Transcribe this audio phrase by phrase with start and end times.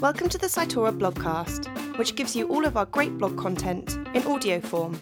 [0.00, 4.22] Welcome to the Cytora blogcast, which gives you all of our great blog content in
[4.22, 4.98] audio form.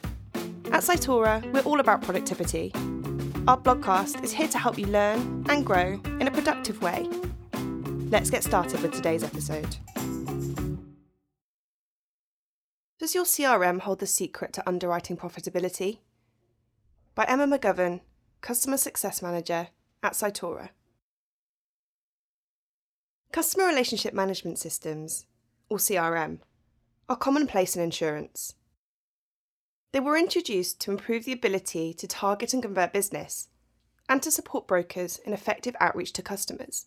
[0.73, 2.73] At Cytora, we're all about productivity.
[3.47, 7.09] Our blogcast is here to help you learn and grow in a productive way.
[8.11, 9.77] Let's get started with today's episode.
[12.99, 15.99] Does your CRM hold the secret to underwriting profitability?
[17.15, 18.01] By Emma McGovern,
[18.41, 19.69] Customer Success Manager
[20.03, 20.71] at Cytora.
[23.31, 25.27] Customer Relationship Management Systems,
[25.69, 26.39] or CRM,
[27.11, 28.55] are commonplace in insurance.
[29.93, 33.49] They were introduced to improve the ability to target and convert business
[34.09, 36.87] and to support brokers in effective outreach to customers.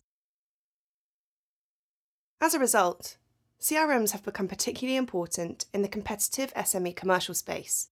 [2.40, 3.18] As a result,
[3.60, 7.90] CRMs have become particularly important in the competitive SME commercial space,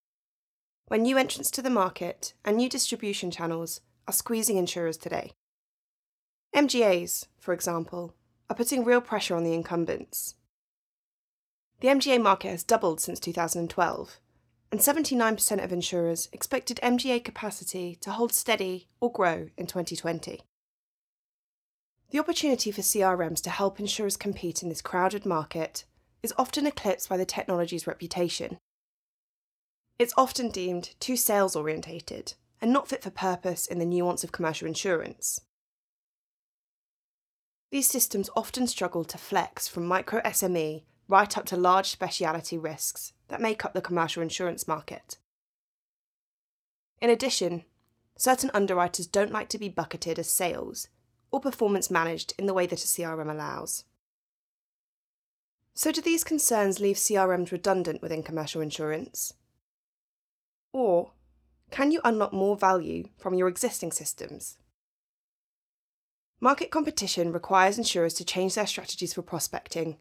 [0.89, 5.31] when new entrants to the market and new distribution channels are squeezing insurers today.
[6.53, 8.15] MGAs, for example,
[8.51, 10.35] are putting real pressure on the incumbents.
[11.81, 14.21] The MGA market has doubled since 2012,
[14.73, 20.41] and 79% of insurers expected MGA capacity to hold steady or grow in 2020.
[22.11, 25.85] The opportunity for CRMs to help insurers compete in this crowded market
[26.23, 28.59] is often eclipsed by the technology's reputation.
[29.99, 34.33] It's often deemed too sales orientated and not fit for purpose in the nuance of
[34.33, 35.41] commercial insurance.
[37.71, 43.13] These systems often struggle to flex from micro SME right up to large speciality risks
[43.29, 45.19] that make up the commercial insurance market.
[47.01, 47.65] In addition,
[48.17, 50.89] certain underwriters don't like to be bucketed as sales
[51.31, 53.85] or performance managed in the way that a CRM allows.
[55.75, 59.35] So, do these concerns leave CRMs redundant within commercial insurance?
[60.73, 61.13] Or
[61.71, 64.59] can you unlock more value from your existing systems?
[66.43, 69.99] Market competition requires insurers to change their strategies for prospecting,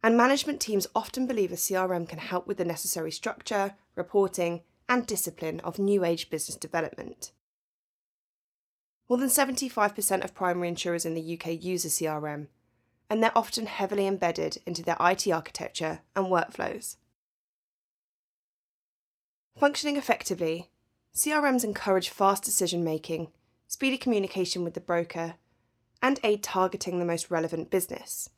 [0.00, 5.06] and management teams often believe a CRM can help with the necessary structure, reporting, and
[5.06, 7.32] discipline of new age business development.
[9.08, 12.46] More than 75% of primary insurers in the UK use a CRM,
[13.10, 16.96] and they're often heavily embedded into their IT architecture and workflows.
[19.58, 20.70] Functioning effectively,
[21.14, 23.32] CRMs encourage fast decision making,
[23.66, 25.34] speedy communication with the broker,
[26.02, 28.28] and aid targeting the most relevant business.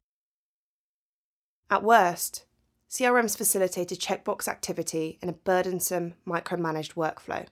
[1.71, 2.45] At worst,
[2.91, 7.47] CRMs facilitate a checkbox activity in a burdensome, micromanaged workflow.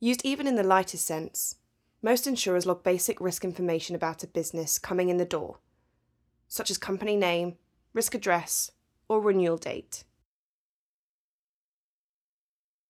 [0.00, 1.56] Used even in the lightest sense,
[2.02, 5.58] most insurers log basic risk information about a business coming in the door,
[6.48, 7.56] such as company name,
[7.92, 8.70] risk address,
[9.08, 10.04] or renewal date.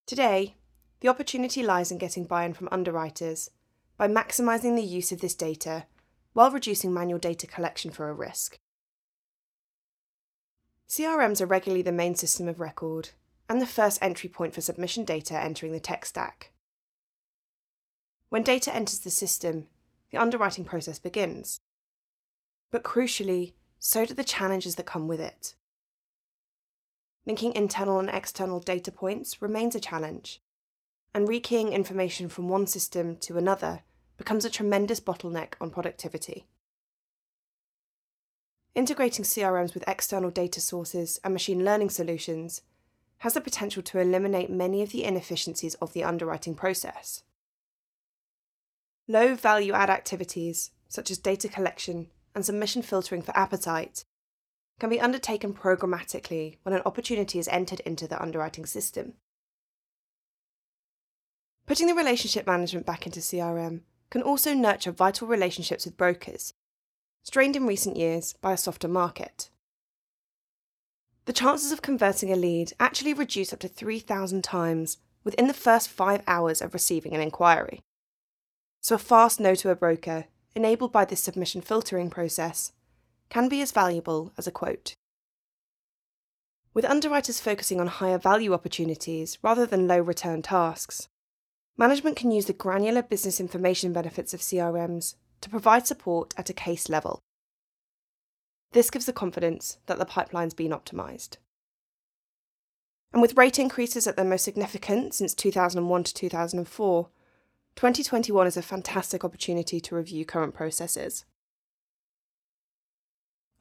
[0.06, 0.54] Today,
[1.00, 3.50] the opportunity lies in getting buy in from underwriters
[3.96, 5.86] by maximising the use of this data
[6.32, 8.58] while reducing manual data collection for a risk.
[10.88, 13.10] CRMs are regularly the main system of record
[13.48, 16.52] and the first entry point for submission data entering the tech stack.
[18.28, 19.68] When data enters the system,
[20.10, 21.60] the underwriting process begins.
[22.70, 25.54] But crucially, so do the challenges that come with it.
[27.24, 30.40] Linking internal and external data points remains a challenge,
[31.16, 33.80] and rekeying information from one system to another
[34.18, 36.46] becomes a tremendous bottleneck on productivity.
[38.74, 42.60] Integrating CRMs with external data sources and machine learning solutions
[43.20, 47.22] has the potential to eliminate many of the inefficiencies of the underwriting process.
[49.08, 54.04] Low value add activities, such as data collection and submission filtering for appetite,
[54.78, 59.14] can be undertaken programmatically when an opportunity is entered into the underwriting system.
[61.66, 66.54] Putting the relationship management back into CRM can also nurture vital relationships with brokers,
[67.24, 69.50] strained in recent years by a softer market.
[71.24, 75.88] The chances of converting a lead actually reduce up to 3,000 times within the first
[75.88, 77.80] five hours of receiving an inquiry.
[78.80, 82.70] So, a fast no to a broker, enabled by this submission filtering process,
[83.28, 84.94] can be as valuable as a quote.
[86.72, 91.08] With underwriters focusing on higher value opportunities rather than low return tasks,
[91.76, 96.54] management can use the granular business information benefits of CRMs to provide support at a
[96.54, 97.20] case level.
[98.72, 101.36] This gives the confidence that the pipeline's been optimised.
[103.12, 107.08] And with rate increases at their most significant since 2001 to 2004,
[107.76, 111.24] 2021 is a fantastic opportunity to review current processes.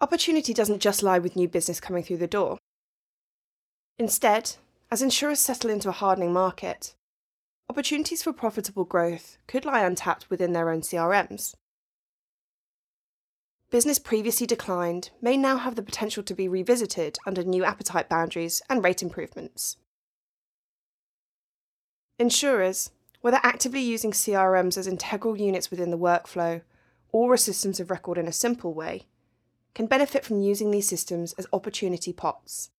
[0.02, 2.58] Opportunity doesn't just lie with new business coming through the door.
[3.98, 4.56] Instead,
[4.92, 6.96] as insurers settle into a hardening market,
[7.70, 11.56] opportunities for profitable growth could lie untapped within their own CRMs.
[13.72, 18.62] business previously declined may now have the potential to be revisited under new appetite boundaries
[18.70, 19.76] and rate improvements.
[22.18, 26.62] Insurers, whether actively using CRMs as integral units within the workflow
[27.12, 29.08] or as systems of record in a simple way,
[29.74, 32.70] can benefit from using these systems as opportunity pots.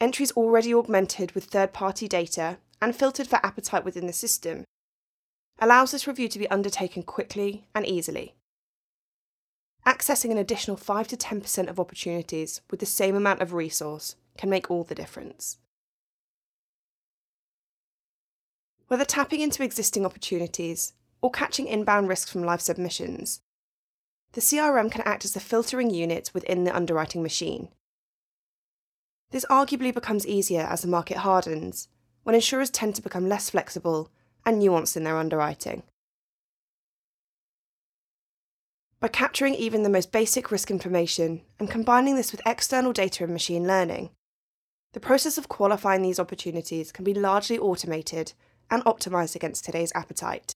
[0.00, 4.64] Entries already augmented with third party data and filtered for appetite within the system
[5.58, 8.34] allows this review to be undertaken quickly and easily.
[9.86, 14.50] Accessing an additional 5 to 10% of opportunities with the same amount of resource can
[14.50, 15.56] make all the difference.
[18.88, 20.92] Whether tapping into existing opportunities
[21.22, 23.40] or catching inbound risks from live submissions,
[24.32, 27.68] the CRM can act as the filtering unit within the underwriting machine.
[29.30, 31.88] This arguably becomes easier as the market hardens,
[32.24, 34.10] when insurers tend to become less flexible
[34.44, 35.82] and nuanced in their underwriting.
[39.00, 43.32] By capturing even the most basic risk information and combining this with external data and
[43.32, 44.10] machine learning,
[44.94, 48.32] the process of qualifying these opportunities can be largely automated
[48.70, 50.54] and optimised against today's appetite.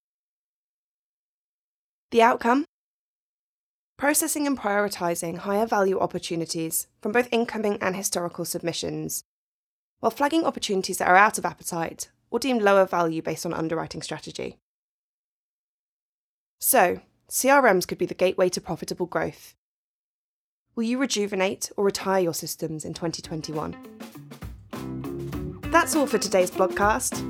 [2.10, 2.64] The outcome?
[3.98, 9.24] Processing and prioritising higher value opportunities from both incoming and historical submissions,
[10.00, 14.02] while flagging opportunities that are out of appetite or deemed lower value based on underwriting
[14.02, 14.58] strategy.
[16.60, 19.54] So, CRMs could be the gateway to profitable growth.
[20.74, 23.76] Will you rejuvenate or retire your systems in 2021?
[25.70, 27.24] That's all for today's blogcast.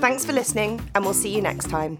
[0.00, 1.98] Thanks for listening, and we'll see you next time.